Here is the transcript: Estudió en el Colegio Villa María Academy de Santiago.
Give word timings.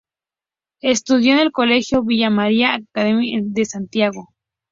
Estudió 0.81 1.33
en 1.33 1.41
el 1.41 1.51
Colegio 1.51 2.01
Villa 2.01 2.31
María 2.31 2.73
Academy 2.73 3.39
de 3.43 3.65
Santiago. 3.65 4.29